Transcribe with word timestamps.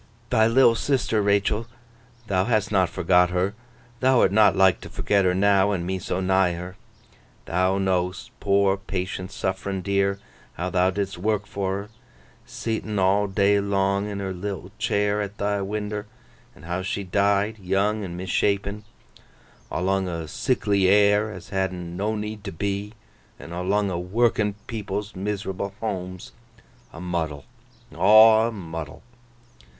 'Thy 0.31 0.47
little 0.47 0.73
sister, 0.73 1.21
Rachael, 1.21 1.67
thou 2.25 2.45
hast 2.45 2.71
not 2.71 2.89
forgot 2.89 3.29
her. 3.29 3.53
Thou'rt 3.99 4.31
not 4.31 4.55
like 4.55 4.81
to 4.81 4.89
forget 4.89 5.25
her 5.25 5.35
now, 5.35 5.69
and 5.69 5.85
me 5.85 5.99
so 5.99 6.19
nigh 6.19 6.53
her. 6.53 6.75
Thou 7.45 7.77
know'st—poor, 7.77 8.77
patient, 8.77 9.29
suff'rin, 9.31 9.83
dear—how 9.83 10.71
thou 10.71 10.89
didst 10.89 11.19
work 11.19 11.45
for 11.45 11.75
her, 11.83 11.89
seet'n 12.47 12.97
all 12.97 13.27
day 13.27 13.59
long 13.59 14.07
in 14.09 14.17
her 14.17 14.33
little 14.33 14.71
chair 14.79 15.21
at 15.21 15.37
thy 15.37 15.61
winder, 15.61 16.07
and 16.55 16.65
how 16.65 16.81
she 16.81 17.03
died, 17.03 17.59
young 17.59 18.03
and 18.03 18.17
misshapen, 18.17 18.83
awlung 19.71 20.07
o' 20.09 20.25
sickly 20.25 20.87
air 20.87 21.31
as 21.31 21.49
had'n 21.51 21.95
no 21.95 22.15
need 22.15 22.43
to 22.43 22.51
be, 22.51 22.93
an' 23.37 23.53
awlung 23.53 23.91
o' 23.91 23.99
working 23.99 24.55
people's 24.65 25.15
miserable 25.15 25.75
homes. 25.79 26.31
A 26.91 26.99
muddle! 26.99 27.45
Aw 27.95 28.47
a 28.47 28.51
muddle! 28.51 29.03